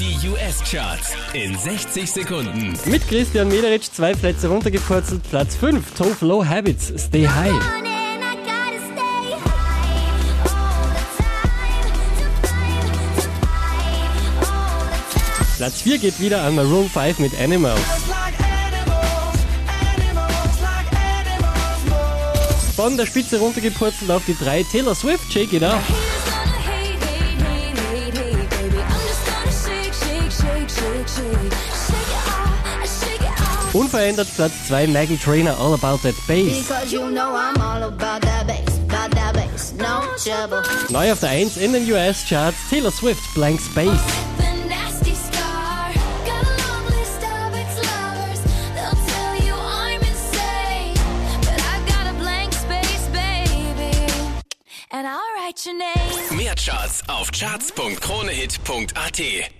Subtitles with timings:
[0.00, 2.72] Die US-Charts in 60 Sekunden.
[2.86, 5.22] Mit Christian Mederich zwei Plätze runtergepurzelt.
[5.28, 7.52] Platz 5, Tove Low Habits, Stay High.
[15.58, 17.78] Platz 4 geht wieder an Maroon 5 mit Animals.
[22.74, 25.82] Von der Spitze runtergepurzelt auf die 3, Taylor Swift, Shake It Up.
[33.72, 36.66] Unverändert Platz 2, Maggie Trainer, All About That Bass.
[36.66, 40.62] Because you know I'm all about that bass, about that bass, no trouble.
[40.88, 43.88] Neu auf der 1 in den US-Charts, Taylor Swift, Blank Space.
[56.32, 59.59] Mehr Charts auf charts.kronehit.at.